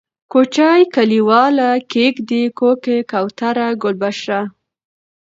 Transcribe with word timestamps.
کوچۍ، 0.31 0.81
کليواله، 0.95 1.69
کيږدۍ، 1.91 2.43
کوکۍ، 2.59 2.99
کوتره، 3.11 3.67
گلبشره 3.83 4.41